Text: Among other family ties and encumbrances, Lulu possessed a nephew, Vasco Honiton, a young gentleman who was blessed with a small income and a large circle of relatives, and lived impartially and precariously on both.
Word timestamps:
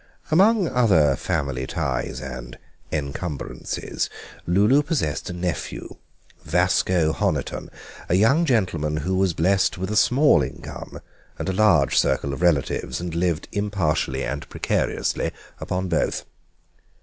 Among 0.31 0.67
other 0.67 1.15
family 1.15 1.67
ties 1.67 2.21
and 2.21 2.57
encumbrances, 2.91 4.09
Lulu 4.47 4.81
possessed 4.81 5.29
a 5.29 5.33
nephew, 5.33 5.97
Vasco 6.43 7.13
Honiton, 7.13 7.69
a 8.09 8.15
young 8.15 8.43
gentleman 8.45 8.97
who 9.05 9.15
was 9.15 9.35
blessed 9.35 9.77
with 9.77 9.91
a 9.91 9.95
small 9.95 10.41
income 10.41 11.01
and 11.37 11.49
a 11.49 11.53
large 11.53 11.99
circle 11.99 12.33
of 12.33 12.41
relatives, 12.41 12.99
and 12.99 13.13
lived 13.13 13.47
impartially 13.51 14.23
and 14.23 14.49
precariously 14.49 15.33
on 15.69 15.87
both. 15.87 16.25